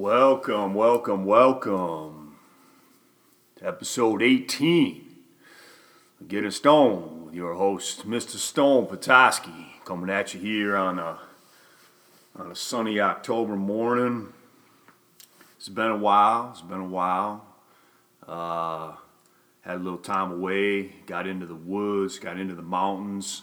[0.00, 2.36] Welcome, welcome, welcome
[3.56, 5.16] to episode 18
[6.20, 8.36] of Getting Stone with your host, Mr.
[8.36, 11.18] Stone Petoskey, coming at you here on a,
[12.36, 14.32] on a sunny October morning.
[15.56, 17.44] It's been a while, it's been a while.
[18.24, 18.92] Uh,
[19.62, 23.42] had a little time away, got into the woods, got into the mountains,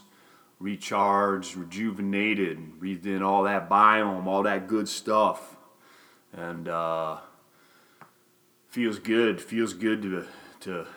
[0.62, 5.55] recharged, rejuvenated, breathed in all that biome, all that good stuff
[6.36, 7.18] and uh,
[8.68, 9.42] feels good.
[9.42, 10.26] Feels good to
[10.62, 10.88] to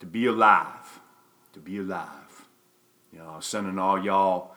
[0.00, 1.00] to be alive,
[1.52, 2.46] to be alive.
[3.12, 4.54] You know, sending all y'all,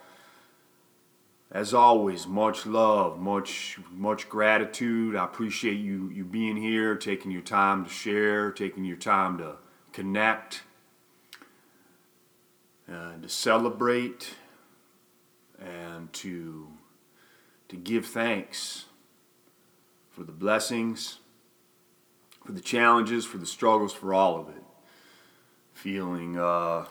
[1.51, 5.15] as always, much love, much much gratitude.
[5.15, 9.55] I appreciate you you being here, taking your time to share, taking your time to
[9.91, 10.63] connect,
[12.87, 14.35] and to celebrate,
[15.59, 16.67] and to
[17.69, 18.86] to give thanks
[20.17, 21.19] for the blessings,
[22.43, 24.63] for the challenges, for the struggles, for all of it.
[25.73, 26.85] Feeling, uh,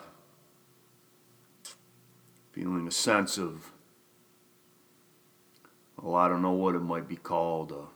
[2.53, 3.73] feeling a sense of,
[6.01, 7.89] oh, I don't know what it might be called, uh,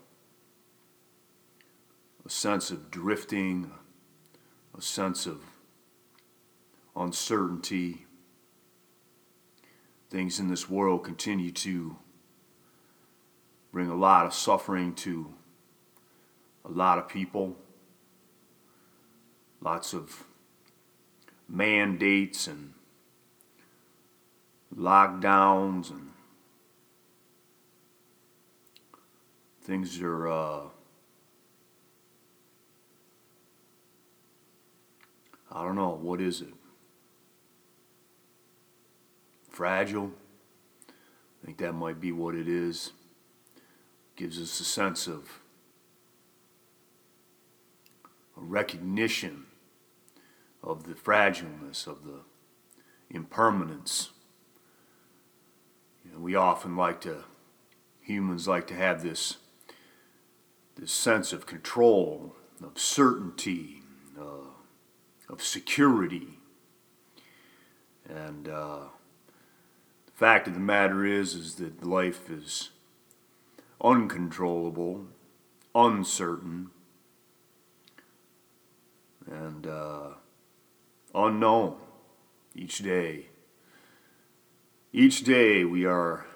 [2.26, 3.70] a sense of drifting,
[4.76, 5.44] a sense of
[6.96, 8.04] uncertainty.
[10.10, 11.98] Things in this world continue to
[13.72, 15.32] bring a lot of suffering to
[16.64, 17.56] a lot of people.
[19.60, 20.24] Lots of
[21.48, 22.72] mandates and
[24.74, 26.10] lockdowns and
[29.62, 30.60] things are uh,
[35.52, 36.54] I don't know what is it?
[39.48, 40.12] Fragile.
[40.88, 42.92] I think that might be what it is
[44.20, 45.40] gives us a sense of
[48.36, 49.46] a recognition
[50.62, 52.20] of the fragileness, of the
[53.08, 54.10] impermanence.
[56.04, 57.24] You know, we often like to,
[58.02, 59.38] humans like to have this,
[60.76, 63.80] this sense of control, of certainty,
[64.20, 64.50] uh,
[65.30, 66.40] of security.
[68.06, 68.80] And uh,
[70.04, 72.68] the fact of the matter is, is that life is
[73.82, 75.06] uncontrollable,
[75.74, 76.70] uncertain,
[79.26, 80.08] and uh,
[81.14, 81.76] unknown
[82.54, 83.26] each day.
[84.92, 86.26] Each day we are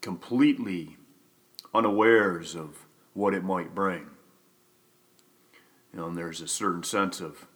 [0.00, 0.96] completely
[1.74, 4.06] unawares of what it might bring.
[5.92, 7.46] And there's a certain sense of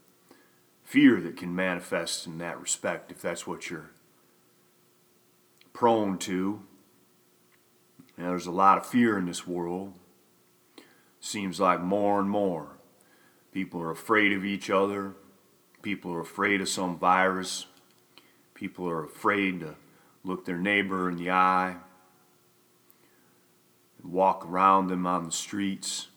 [0.82, 3.90] fear that can manifest in that respect if that's what you're
[5.72, 6.62] prone to
[8.22, 9.94] know, there's a lot of fear in this world.
[11.20, 12.74] Seems like more and more
[13.54, 15.14] people are afraid of each other.
[15.80, 17.66] People are afraid of some virus.
[18.52, 19.76] People are afraid to
[20.24, 21.76] look their neighbor in the eye,
[24.02, 26.08] and walk around them on the streets.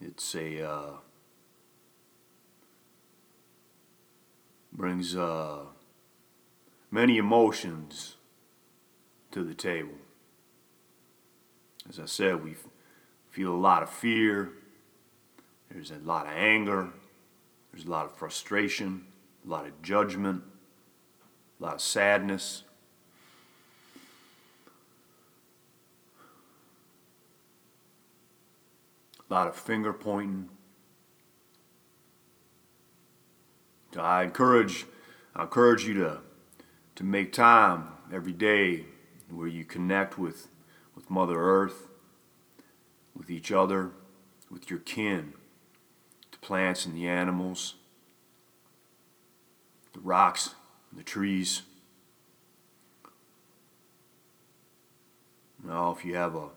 [0.00, 0.90] It's a uh,
[4.72, 5.64] brings uh,
[6.90, 8.13] many emotions
[9.34, 9.98] to the table.
[11.88, 12.54] As I said, we
[13.30, 14.52] feel a lot of fear,
[15.68, 16.90] there's a lot of anger,
[17.72, 19.04] there's a lot of frustration,
[19.44, 20.40] a lot of judgment,
[21.60, 22.62] a lot of sadness.
[29.28, 30.48] A lot of finger pointing.
[33.94, 34.86] So I encourage,
[35.34, 36.18] I encourage you to,
[36.94, 38.84] to make time every day
[39.36, 40.48] where you connect with,
[40.94, 41.88] with Mother Earth,
[43.16, 43.90] with each other,
[44.50, 45.34] with your kin,
[46.32, 47.74] the plants and the animals,
[49.92, 50.54] the rocks
[50.90, 51.62] and the trees.
[55.62, 56.48] Now, if you have a,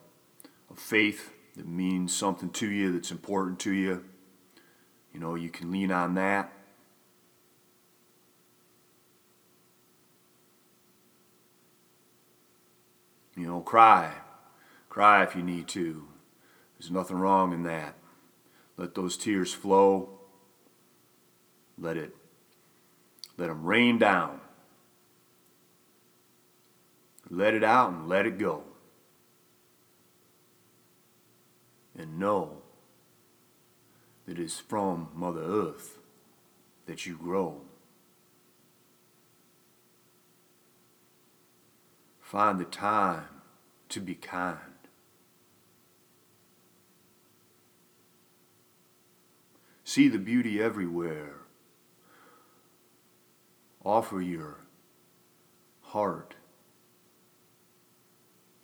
[0.72, 4.04] a faith that means something to you, that's important to you,
[5.14, 6.52] you know, you can lean on that.
[13.38, 14.12] You know, cry.
[14.90, 16.08] Cry if you need to.
[16.78, 17.96] There's nothing wrong in that.
[18.76, 20.10] Let those tears flow.
[21.78, 22.16] Let it
[23.38, 24.42] let them rain down.
[27.30, 28.64] Let it out and let it go.
[31.98, 32.62] And know
[34.26, 36.00] that it is from Mother Earth
[36.86, 37.62] that you grow.
[42.28, 43.24] Find the time
[43.88, 44.60] to be kind.
[49.86, 51.36] See the beauty everywhere.
[53.86, 54.58] Offer your
[55.84, 56.36] heart,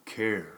[0.03, 0.55] care.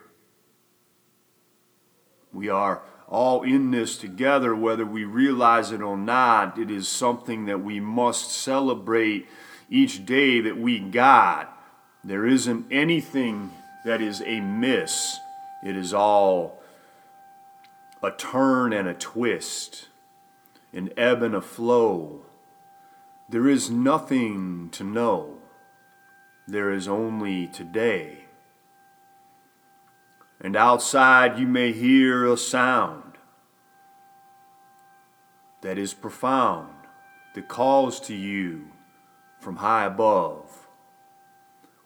[2.32, 6.58] We are all in this together, whether we realize it or not.
[6.58, 9.28] It is something that we must celebrate
[9.70, 11.55] each day that we got
[12.06, 13.50] there isn't anything
[13.84, 15.18] that is amiss,
[15.64, 16.62] it is all
[18.00, 19.88] a turn and a twist,
[20.72, 22.20] an ebb and a flow.
[23.28, 25.38] There is nothing to know,
[26.46, 28.26] there is only today.
[30.40, 33.18] And outside you may hear a sound
[35.62, 36.72] that is profound,
[37.34, 38.68] that calls to you
[39.40, 40.65] from high above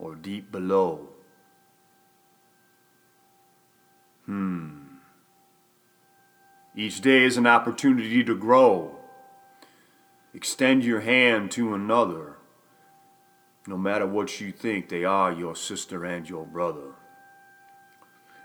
[0.00, 1.08] or deep below.
[4.24, 4.78] Hmm.
[6.74, 8.96] Each day is an opportunity to grow.
[10.32, 12.36] Extend your hand to another,
[13.66, 16.94] no matter what you think they are your sister and your brother.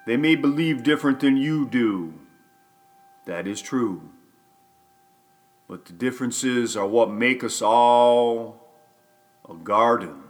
[0.06, 2.14] They may believe different than you do.
[3.26, 4.10] That is true.
[5.68, 8.68] But the differences are what make us all
[9.50, 10.25] a garden.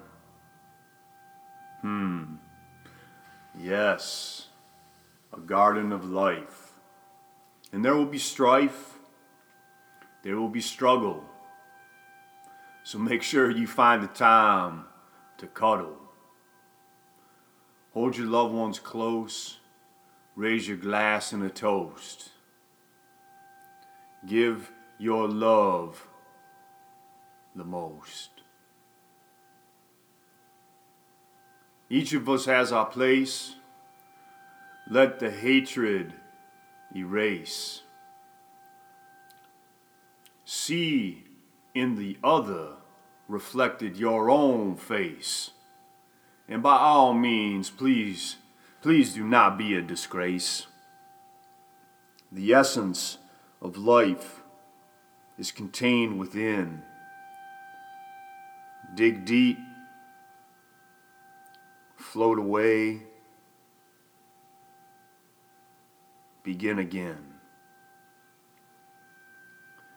[1.86, 2.38] Hmm.
[3.56, 4.48] Yes,
[5.32, 6.72] a garden of life.
[7.72, 8.98] And there will be strife,
[10.24, 11.24] there will be struggle.
[12.84, 14.86] So make sure you find the time
[15.38, 15.98] to cuddle.
[17.94, 19.58] Hold your loved ones close
[20.36, 22.32] Raise your glass in a toast.
[24.28, 26.06] Give your love
[27.56, 28.35] the most.
[31.90, 33.56] Each of us has our place.
[34.90, 36.14] Let the hatred
[36.96, 37.82] erase.
[40.46, 41.24] See
[41.74, 42.74] in the other
[43.28, 45.52] reflected your own face.
[46.48, 48.38] And by all means, please
[48.86, 50.68] Please do not be a disgrace.
[52.32, 53.18] The essence
[53.60, 54.44] of life
[55.40, 56.84] is contained within.
[58.94, 59.58] Dig deep,
[62.16, 63.02] float away,
[66.44, 67.34] begin again.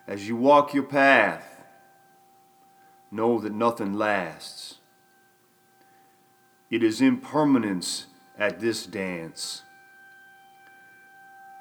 [0.05, 1.45] As you walk your path,
[3.13, 4.79] know that nothing lasts.
[6.73, 8.07] It is impermanence
[8.37, 9.63] at this dance.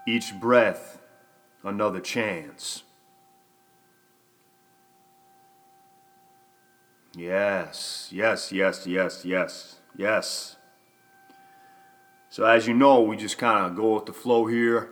[0.07, 0.99] Each breath,
[1.63, 2.81] another chance.
[7.15, 10.55] Yes, yes, yes, yes, yes, yes.
[12.29, 14.89] So, as you know, we just kind of go with the flow here.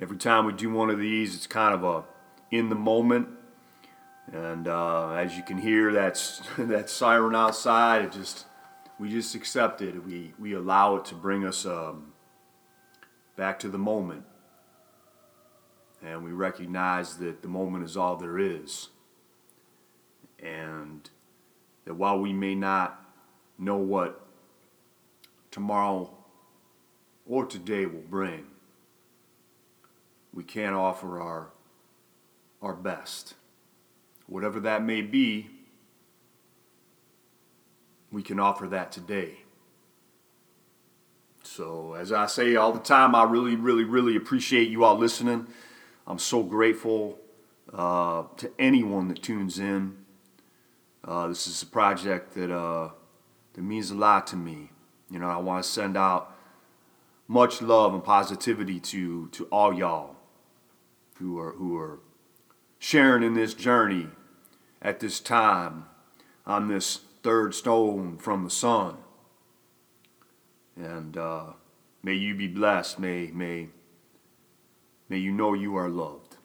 [0.00, 2.04] Every time we do one of these, it's kind of a
[2.50, 3.28] in the moment.
[4.32, 8.04] And uh, as you can hear, that's that siren outside.
[8.04, 8.46] It just
[9.02, 10.04] we just accept it.
[10.04, 12.12] We, we allow it to bring us um,
[13.34, 14.24] back to the moment.
[16.00, 18.90] And we recognize that the moment is all there is.
[20.38, 21.10] And
[21.84, 23.01] that while we may not
[23.62, 24.20] know what
[25.50, 26.10] tomorrow
[27.26, 28.46] or today will bring,
[30.34, 31.50] we can't offer our,
[32.60, 33.34] our best.
[34.26, 35.50] Whatever that may be,
[38.10, 39.38] we can offer that today.
[41.42, 45.48] So, as I say all the time, I really, really, really appreciate you all listening.
[46.06, 47.18] I'm so grateful
[47.72, 49.96] uh, to anyone that tunes in.
[51.04, 52.90] Uh, this is a project that uh,
[53.54, 54.70] that means a lot to me.
[55.10, 56.36] You know, I want to send out
[57.28, 60.16] much love and positivity to to all y'all
[61.16, 62.00] who are who are
[62.78, 64.08] sharing in this journey
[64.80, 65.84] at this time
[66.44, 68.96] on this third stone from the sun.
[70.76, 71.52] And uh,
[72.02, 72.98] may you be blessed.
[72.98, 73.68] May, may,
[75.08, 76.36] may you know you are loved.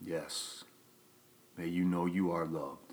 [0.00, 0.64] Yes.
[1.56, 2.89] May you know you are loved.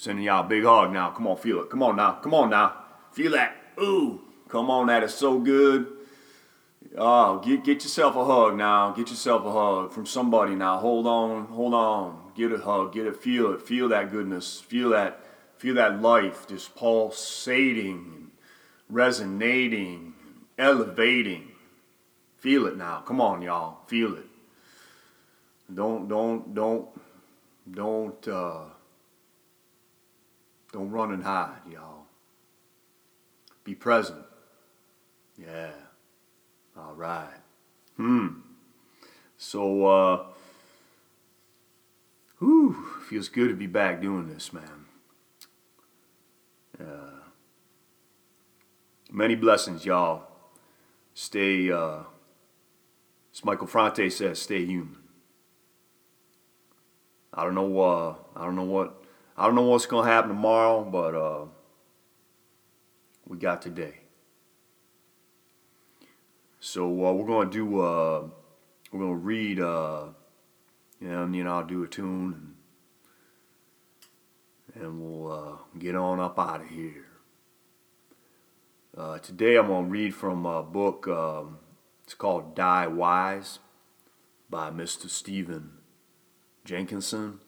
[0.00, 1.10] Sending y'all a big hug now.
[1.10, 1.68] Come on, feel it.
[1.68, 2.12] Come on now.
[2.12, 2.72] Come on now.
[3.12, 3.54] Feel that.
[3.78, 4.22] Ooh.
[4.48, 5.88] Come on, that is so good.
[6.96, 8.92] Oh, get get yourself a hug now.
[8.92, 10.78] Get yourself a hug from somebody now.
[10.78, 12.32] Hold on, hold on.
[12.34, 12.94] Get a hug.
[12.94, 13.16] Get it.
[13.18, 13.60] Feel it.
[13.60, 14.58] Feel that goodness.
[14.58, 15.20] Feel that.
[15.58, 18.30] Feel that life just pulsating,
[18.88, 20.14] resonating,
[20.56, 21.50] elevating.
[22.38, 23.00] Feel it now.
[23.00, 23.80] Come on, y'all.
[23.86, 24.26] Feel it.
[25.74, 26.88] Don't don't don't
[27.70, 28.60] don't uh,
[30.72, 32.06] don't run and hide, y'all.
[33.64, 34.24] Be present.
[35.36, 35.72] Yeah.
[36.76, 37.40] All right.
[37.96, 38.28] Hmm.
[39.36, 40.26] So, uh,
[42.38, 42.76] whew,
[43.08, 44.86] feels good to be back doing this, man.
[46.78, 47.20] Uh,
[49.10, 50.24] many blessings, y'all.
[51.14, 52.00] Stay, uh,
[53.34, 54.98] as Michael Franti says, stay human.
[57.32, 58.99] I don't know, uh, I don't know what,
[59.40, 61.46] I don't know what's gonna happen tomorrow, but uh,
[63.26, 64.00] we got today.
[66.60, 67.80] So uh, we're gonna do.
[67.80, 68.28] Uh,
[68.92, 69.58] we're gonna read.
[69.58, 70.08] Uh,
[71.00, 72.54] and you know, I'll do a tune,
[74.74, 77.06] and, and we'll uh, get on up out of here.
[78.94, 81.08] Uh, today I'm gonna read from a book.
[81.08, 81.60] Um,
[82.04, 83.58] it's called Die Wise
[84.50, 85.08] by Mr.
[85.08, 85.78] Stephen
[86.66, 87.40] Jenkinson.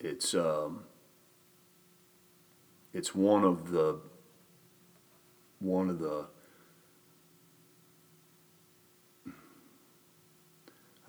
[0.00, 0.84] It's um,
[2.92, 4.00] it's one of the
[5.58, 6.26] one of the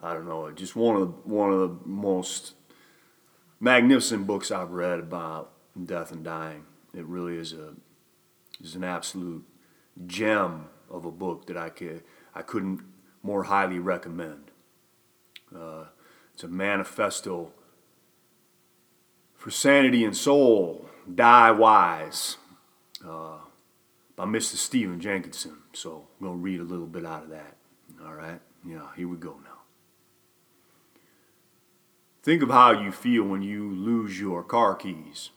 [0.01, 2.53] I don't know, just one of the, one of the most
[3.59, 5.51] magnificent books I've read about
[5.85, 6.65] death and dying.
[6.93, 7.73] It really is a
[8.61, 9.45] is an absolute
[10.07, 12.03] gem of a book that I could
[12.33, 12.81] I couldn't
[13.21, 14.51] more highly recommend.
[15.53, 15.85] Uh,
[16.33, 17.51] it's a manifesto
[19.39, 20.87] for sanity and soul.
[21.11, 22.37] Die wise.
[23.03, 23.37] Uh,
[24.15, 24.55] by Mr.
[24.55, 25.57] Stephen Jenkinson.
[25.73, 27.55] So I'm going to read a little bit out of that.
[28.05, 28.39] All right?
[28.67, 29.61] Yeah, here we go now.
[32.21, 35.31] Think of how you feel when you lose your car keys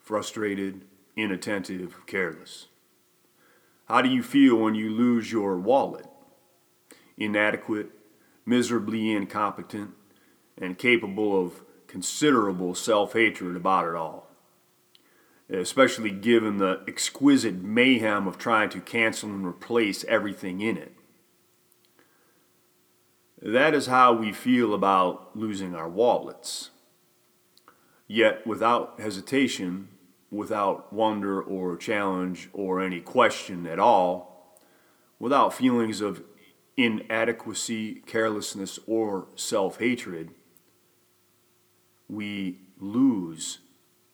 [0.00, 0.82] frustrated,
[1.14, 2.66] inattentive, careless.
[3.84, 6.06] How do you feel when you lose your wallet?
[7.16, 7.90] Inadequate,
[8.44, 9.92] miserably incompetent,
[10.58, 14.30] and capable of considerable self hatred about it all
[15.52, 20.94] especially given the exquisite mayhem of trying to cancel and replace everything in it.
[23.42, 26.70] That is how we feel about losing our wallets.
[28.06, 29.88] Yet, without hesitation,
[30.30, 34.60] without wonder or challenge or any question at all,
[35.18, 36.22] without feelings of
[36.76, 40.30] inadequacy, carelessness, or self hatred,
[42.10, 43.58] we lose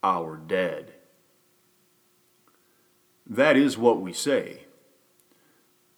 [0.03, 0.93] our dead.
[3.27, 4.67] That is what we say.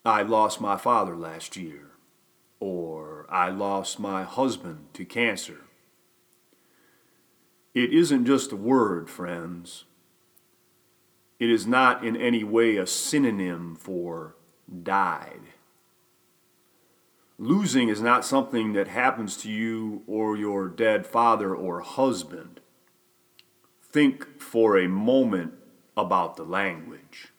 [0.05, 1.91] I lost my father last year,
[2.59, 5.61] or I lost my husband to cancer.
[7.73, 9.85] It isn't just a word, friends.
[11.37, 14.35] It is not in any way a synonym for
[14.83, 15.41] died.
[17.41, 22.59] Losing is not something that happens to you or your dead father or husband.
[23.81, 25.53] Think for a moment
[25.95, 27.29] about the language.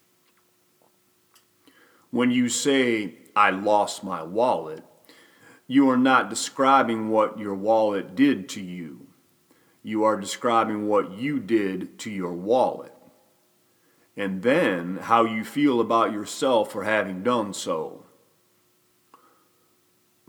[2.11, 4.83] When you say, I lost my wallet,
[5.67, 9.07] you are not describing what your wallet did to you.
[9.83, 12.95] You are describing what you did to your wallet.
[14.17, 18.07] And then how you feel about yourself for having done so.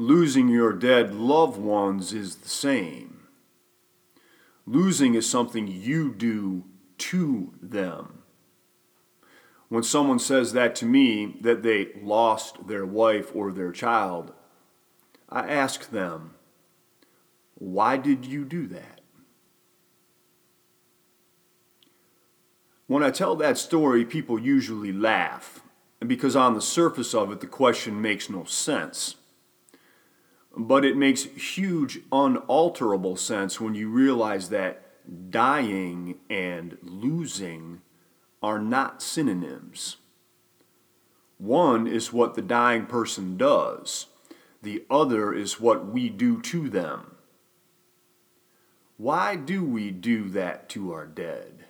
[0.01, 3.27] Losing your dead loved ones is the same.
[4.65, 6.63] Losing is something you do
[6.97, 8.21] to them
[9.71, 14.33] when someone says that to me, that they lost their wife or their child,
[15.29, 16.33] I ask them,
[17.53, 18.99] why did you do that?
[22.87, 25.61] When I tell that story, people usually laugh,
[26.05, 29.15] because on the surface of it, the question makes no sense.
[30.55, 34.83] But it makes huge, unalterable sense when you realize that
[35.31, 37.81] dying and losing
[38.43, 39.97] are not synonyms.
[41.37, 44.07] One is what the dying person does,
[44.61, 47.15] the other is what we do to them.
[48.97, 51.65] Why do we do that to our dead?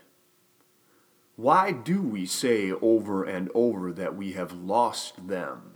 [1.37, 5.70] Why do we say over and over that we have lost them,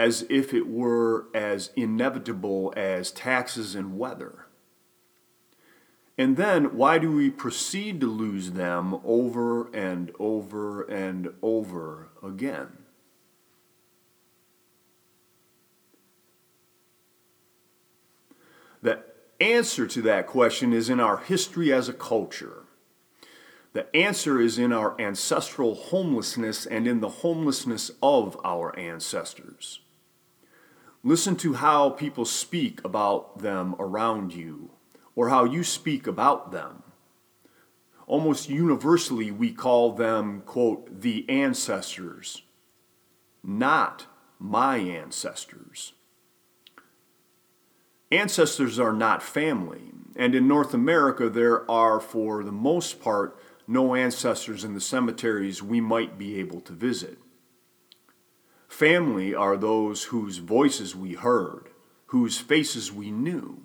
[0.00, 4.46] as if it were as inevitable as taxes and weather?
[6.16, 12.78] And then why do we proceed to lose them over and over and over again?
[18.80, 19.04] The
[19.38, 22.64] answer to that question is in our history as a culture.
[23.74, 29.80] The answer is in our ancestral homelessness and in the homelessness of our ancestors.
[31.02, 34.70] Listen to how people speak about them around you
[35.14, 36.82] or how you speak about them.
[38.06, 42.42] Almost universally, we call them, quote, the ancestors,
[43.42, 44.06] not
[44.38, 45.94] my ancestors.
[48.12, 53.38] Ancestors are not family, and in North America, there are, for the most part,
[53.68, 57.18] no ancestors in the cemeteries we might be able to visit.
[58.80, 61.68] Family are those whose voices we heard,
[62.06, 63.60] whose faces we knew,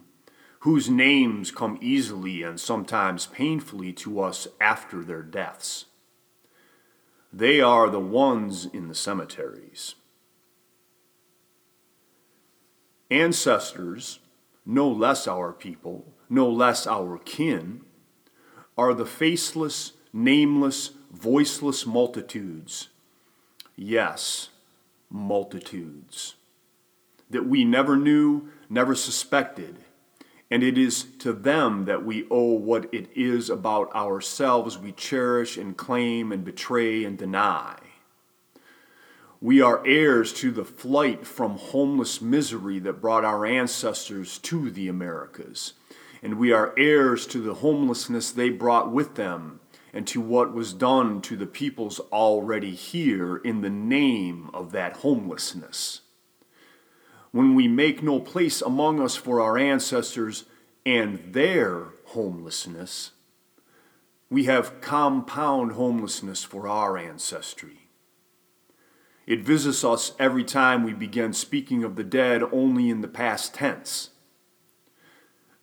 [0.60, 5.86] whose names come easily and sometimes painfully to us after their deaths.
[7.32, 9.96] They are the ones in the cemeteries.
[13.10, 14.20] Ancestors,
[14.66, 17.86] no less our people, no less our kin,
[18.78, 22.90] are the faceless, nameless, voiceless multitudes.
[23.78, 24.50] Yes,
[25.10, 26.36] multitudes.
[27.30, 29.78] That we never knew, never suspected.
[30.52, 35.58] And it is to them that we owe what it is about ourselves we cherish
[35.58, 37.78] and claim and betray and deny.
[39.42, 44.88] We are heirs to the flight from homeless misery that brought our ancestors to the
[44.88, 45.74] Americas.
[46.24, 49.60] And we are heirs to the homelessness they brought with them
[49.96, 54.98] and to what was done to the peoples already here in the name of that
[54.98, 56.02] homelessness.
[57.32, 60.44] When we make no place among us for our ancestors
[60.86, 63.12] and their homelessness,
[64.30, 67.88] we have compound homelessness for our ancestry.
[69.26, 73.54] It visits us every time we begin speaking of the dead only in the past
[73.54, 74.10] tense.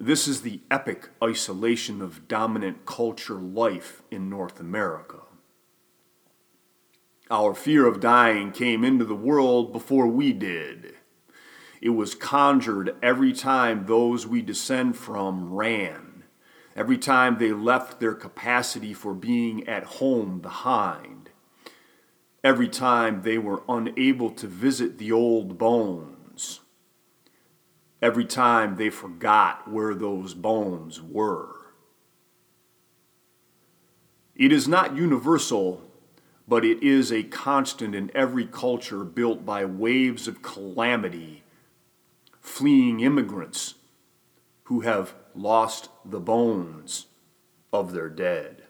[0.04, 5.20] This is the epic isolation of dominant culture life in North America.
[7.30, 10.96] Our fear of dying came into the world before we did.
[11.80, 16.24] It was conjured every time those we descend from ran,
[16.74, 21.30] every time they left their capacity for being at home behind
[22.44, 26.58] every time they were unable to visit the old bones,
[28.02, 31.54] every time they forgot where those bones were.
[34.34, 35.82] It is not universal,
[36.48, 41.44] but it is a constant in every culture built by waves of calamity,
[42.40, 43.74] fleeing immigrants
[44.64, 47.06] who have lost the bones
[47.72, 48.61] of their dead.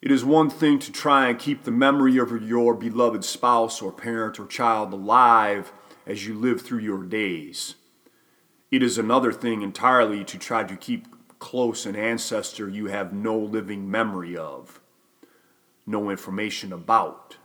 [0.00, 3.90] It is one thing to try and keep the memory of your beloved spouse or
[3.90, 5.72] parent or child alive
[6.06, 7.74] as you live through your days.
[8.70, 11.08] It is another thing entirely to try to keep
[11.40, 14.80] close an ancestor you have no living memory of,
[15.84, 17.36] no information about,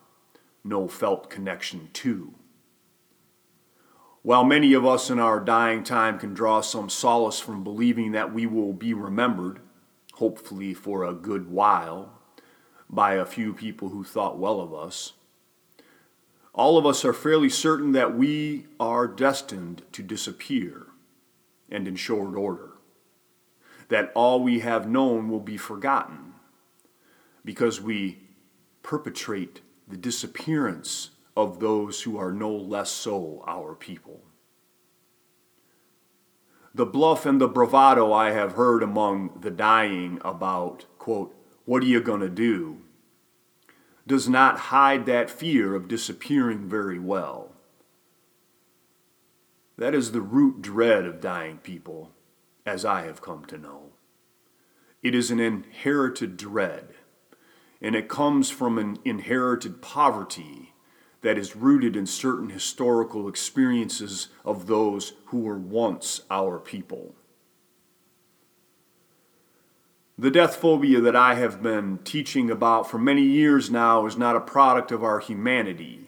[0.64, 2.36] no felt connection to.
[4.22, 8.34] While many of us in our dying time can draw some solace from believing that
[8.34, 9.60] we will be remembered,
[10.14, 12.20] hopefully for a good while,
[12.94, 15.14] by a few people who thought well of us.
[16.54, 20.88] All of us are fairly certain that we are destined to disappear,
[21.70, 22.74] and in short order.
[23.90, 26.36] That all we have known will be forgotten,
[27.44, 28.20] because we
[28.84, 34.22] perpetrate the disappearance of those who are no less so our people.
[36.76, 41.88] The bluff and the bravado I have heard among the dying about, quote, what are
[41.88, 42.83] you going to do?
[44.06, 47.52] Does not hide that fear of disappearing very well.
[49.78, 52.12] That is the root dread of dying people,
[52.66, 53.92] as I have come to know.
[55.02, 56.90] It is an inherited dread,
[57.82, 60.74] and it comes from an inherited poverty
[61.22, 67.16] that is rooted in certain historical experiences of those who were once our people.
[70.18, 74.36] The death phobia that I have been teaching about for many years now is not
[74.36, 76.08] a product of our humanity.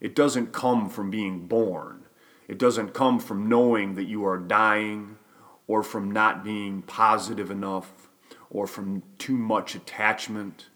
[0.00, 2.04] It doesn't come from being born.
[2.46, 5.18] It doesn't come from knowing that you are dying
[5.66, 8.08] or from not being positive enough
[8.48, 10.68] or from too much attachment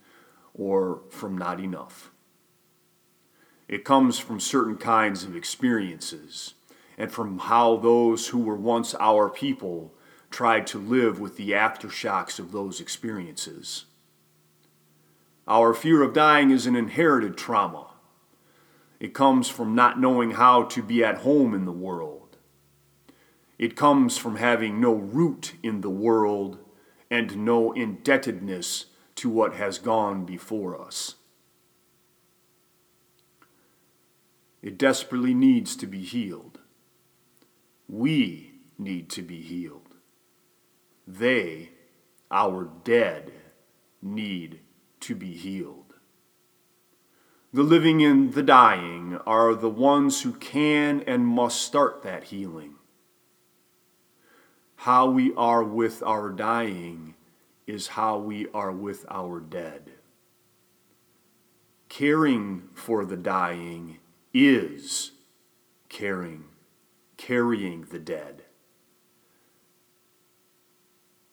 [0.52, 2.11] or from not enough.
[3.68, 6.55] It comes from certain kinds of experiences
[6.98, 9.92] and from how those who were once our people
[10.30, 13.84] tried to live with the aftershocks of those experiences.
[15.48, 17.88] Our fear of dying is an inherited trauma.
[18.98, 22.36] It comes from not knowing how to be at home in the world.
[23.58, 26.58] It comes from having no root in the world
[27.10, 28.86] and no indebtedness
[29.16, 31.14] to what has gone before us.
[34.62, 36.58] It desperately needs to be healed.
[37.88, 39.86] We need to be healed.
[41.06, 41.70] They,
[42.30, 43.32] our dead,
[44.02, 44.60] need
[45.00, 45.94] to be healed.
[47.52, 52.74] the living and the dying are the ones who can and must start that healing.
[54.74, 57.14] How we are with our dying
[57.66, 59.92] is how we are with our dead.
[61.88, 63.98] Caring for the dying
[64.34, 65.12] is
[65.88, 66.44] caring,
[67.16, 68.45] carrying the dead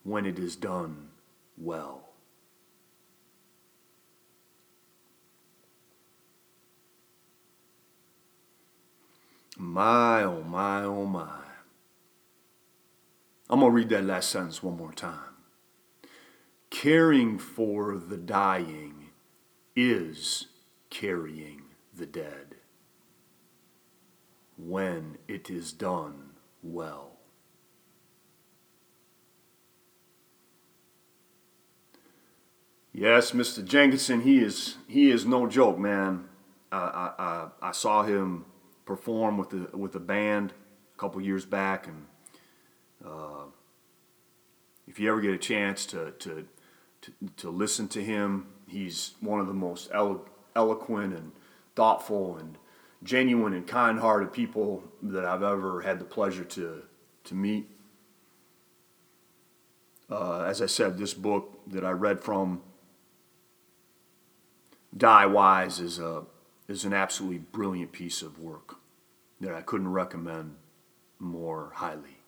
[0.04, 1.10] when it is done
[1.58, 2.10] well.
[9.58, 11.40] My, oh my, oh my.
[13.50, 15.36] I'm going to read that last sentence one more time.
[16.70, 19.10] Caring for the dying
[19.76, 20.48] is
[20.90, 21.62] carrying
[21.96, 22.56] the dead
[24.58, 26.32] when it is done
[26.64, 27.13] well.
[32.94, 33.66] Yes, Mr.
[33.66, 36.26] Jenkinson, he is he is no joke, man.
[36.72, 38.46] I, I, I saw him
[38.86, 40.54] perform with the with the band
[40.94, 42.06] a couple years back, and
[43.04, 43.46] uh,
[44.88, 46.46] if you ever get a chance to, to
[47.02, 50.26] to to listen to him, he's one of the most elo-
[50.56, 51.32] eloquent and
[51.76, 52.60] thoughtful and
[53.02, 56.84] genuine and kind-hearted people that I've ever had the pleasure to
[57.24, 57.72] to meet.
[60.12, 62.62] Uh, as I said, this book that I read from
[64.96, 66.24] Die Wise is a
[66.68, 68.76] is an absolutely brilliant piece of work
[69.42, 70.56] that I couldn't recommend
[71.20, 72.20] more highly.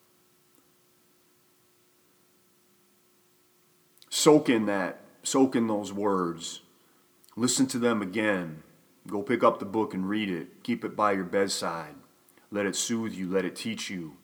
[4.09, 6.61] Soak in that, soak in those words,
[7.35, 8.63] listen to them again.
[9.07, 10.63] Go pick up the book and read it.
[10.63, 11.95] Keep it by your bedside.
[12.51, 14.17] Let it soothe you, let it teach you,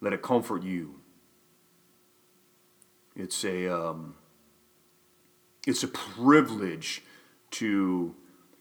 [0.00, 1.00] let it comfort you.
[3.14, 4.16] It's a um,
[5.66, 7.02] it's a privilege
[7.52, 8.14] to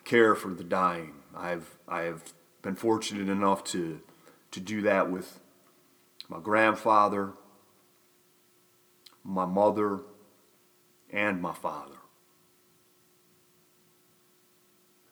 [0.03, 1.13] care for the dying.
[1.35, 4.01] I've I've been fortunate enough to
[4.51, 5.39] to do that with
[6.29, 7.33] my grandfather,
[9.23, 10.01] my mother,
[11.11, 11.95] and my father.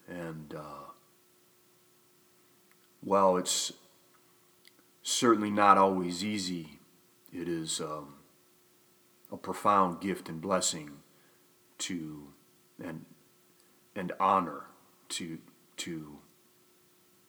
[0.08, 0.92] And uh,
[3.04, 3.74] well, it's
[5.04, 6.80] certainly not always easy.
[7.32, 8.16] It is um,
[9.32, 10.92] a profound gift and blessing
[11.80, 12.29] to
[14.00, 14.64] and honor
[15.10, 15.38] to
[15.76, 16.20] to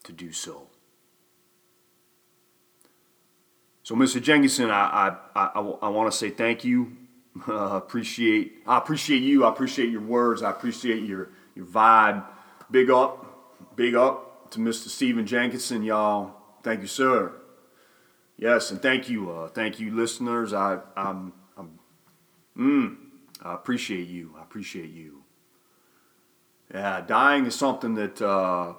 [0.05, 0.69] to do so.
[3.83, 4.23] So, Mr.
[4.23, 6.97] Jenkinson, I I, I, I want to say thank you.
[7.47, 9.45] Uh, appreciate I appreciate you.
[9.45, 10.43] I appreciate your words.
[10.43, 12.25] I appreciate your your vibe.
[12.73, 14.89] Big up, big up to Mr.
[14.89, 16.35] Stephen Jenkinson, y'all.
[16.65, 17.33] Thank you, sir.
[18.37, 20.53] Yes, and thank you, uh, thank you, listeners.
[20.53, 21.79] I I'm, I'm
[22.59, 22.97] mm,
[23.41, 24.35] I appreciate you.
[24.37, 25.20] I appreciate you.
[26.73, 28.75] Yeah, dying is something that uh,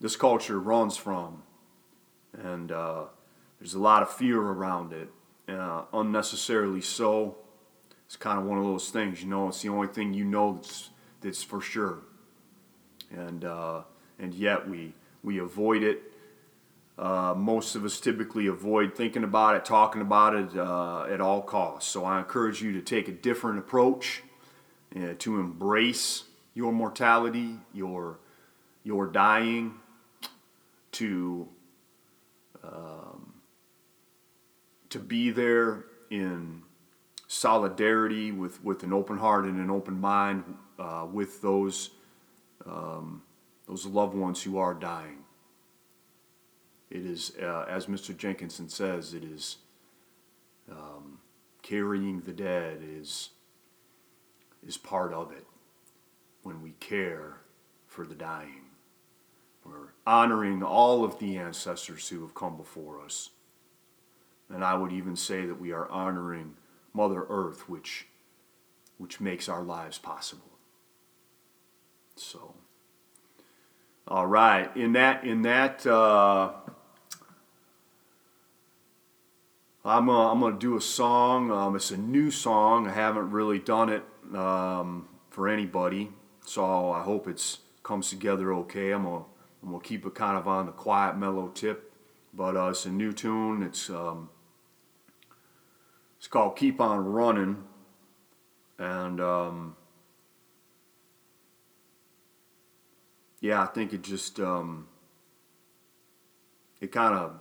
[0.00, 1.44] this culture runs from,
[2.32, 3.04] and uh,
[3.58, 5.08] there's a lot of fear around it,
[5.48, 7.36] uh, unnecessarily so.
[8.06, 9.48] It's kind of one of those things, you know.
[9.48, 12.00] It's the only thing you know that's that's for sure,
[13.12, 13.82] and uh,
[14.18, 16.02] and yet we we avoid it.
[16.98, 21.42] Uh, most of us typically avoid thinking about it, talking about it uh, at all
[21.42, 21.90] costs.
[21.90, 24.22] So I encourage you to take a different approach,
[25.18, 26.24] to embrace
[26.54, 28.18] your mortality, your
[28.84, 29.74] your dying,
[30.92, 31.48] to
[32.62, 33.34] um,
[34.90, 36.62] to be there in
[37.26, 40.44] solidarity with, with an open heart and an open mind
[40.78, 41.90] uh, with those
[42.64, 43.22] um,
[43.66, 45.18] those loved ones who are dying.
[46.90, 48.16] It is, uh, as Mr.
[48.16, 49.56] Jenkinson says, it is
[50.70, 51.18] um,
[51.62, 53.30] carrying the dead is
[54.66, 55.44] is part of it
[56.44, 57.38] when we care
[57.88, 58.60] for the dying.
[59.64, 63.30] We're honoring all of the ancestors who have come before us.
[64.50, 66.54] And I would even say that we are honoring
[66.92, 68.06] Mother Earth, which,
[68.98, 70.58] which makes our lives possible.
[72.16, 72.54] So,
[74.06, 76.52] all right, in that, in that, uh,
[79.82, 81.50] I'm, uh, I'm to do a song.
[81.50, 82.86] Um, it's a new song.
[82.86, 84.02] I haven't really done it
[84.34, 86.10] um, for anybody.
[86.44, 88.92] So I hope it comes together okay.
[88.92, 89.24] I'm gonna,
[89.62, 91.92] I'm gonna keep it kind of on the quiet, mellow tip,
[92.32, 93.62] but uh, it's a new tune.
[93.62, 94.28] It's um,
[96.18, 97.64] it's called "Keep On Running,"
[98.78, 99.76] and um,
[103.40, 104.88] yeah, I think it just um,
[106.80, 107.40] it kind of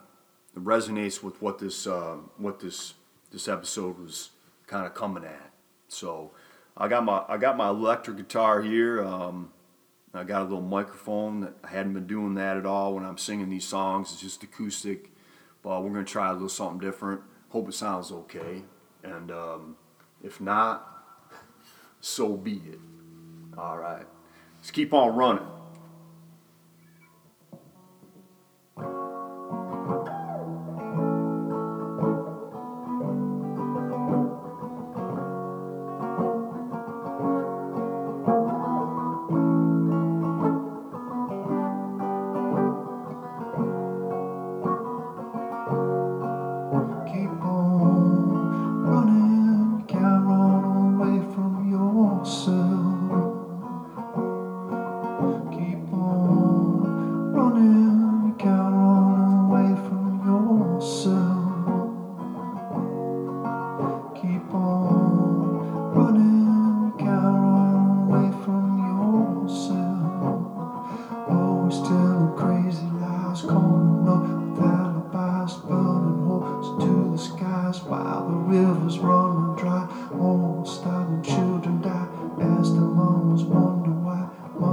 [0.57, 2.93] resonates with what this uh, what this
[3.31, 4.29] this episode was
[4.67, 5.51] kind of coming at.
[5.87, 6.31] So
[6.75, 9.03] I got my I got my electric guitar here.
[9.03, 9.51] Um,
[10.13, 13.17] I got a little microphone that I hadn't been doing that at all when I'm
[13.17, 14.12] singing these songs.
[14.12, 15.12] It's just acoustic,
[15.62, 17.21] but we're gonna try a little something different.
[17.49, 18.63] Hope it sounds okay,
[19.03, 19.75] and um,
[20.23, 21.05] if not,
[22.01, 22.79] so be it.
[23.57, 24.05] All right,
[24.57, 25.47] let's keep on running.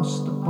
[0.03, 0.41] That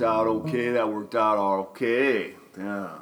[0.00, 0.70] worked out okay.
[0.72, 2.34] That worked out okay.
[2.58, 2.98] Yeah.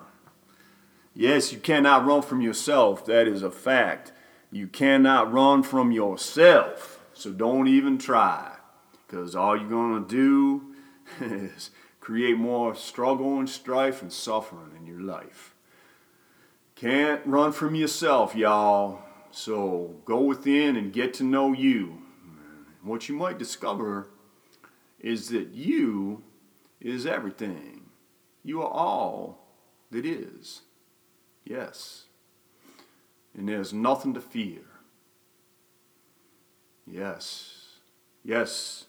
[1.13, 3.05] Yes, you cannot run from yourself.
[3.07, 4.13] That is a fact.
[4.53, 7.01] You cannot run from yourself.
[7.13, 8.59] So don't even try.
[9.07, 10.75] Because all you're going to do
[11.21, 15.55] is create more struggle and strife and suffering in your life.
[16.77, 19.01] Can't run from yourself, y'all.
[19.33, 22.03] So go within and get to know you.
[22.85, 24.11] What you might discover
[25.01, 26.23] is that you
[26.85, 27.87] is everything.
[28.45, 29.49] You are all
[29.91, 30.61] that is.
[31.45, 32.05] Yes.
[33.37, 34.61] And there's nothing to fear.
[36.87, 37.79] Yes.
[38.25, 38.85] Yes.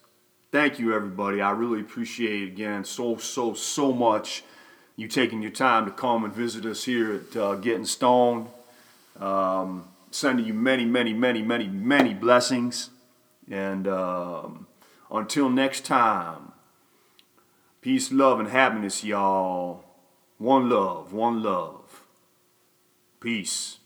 [0.51, 1.41] Thank you, everybody.
[1.41, 4.43] I really appreciate again so, so, so much
[4.97, 8.47] you taking your time to come and visit us here at uh, Getting Stoned.
[9.19, 12.89] Um, sending you many, many, many, many, many blessings.
[13.49, 14.67] And um,
[15.11, 16.53] until next time,
[17.85, 19.83] Peace, love, and happiness, y'all.
[20.39, 22.01] One love, one love.
[23.19, 23.77] Peace.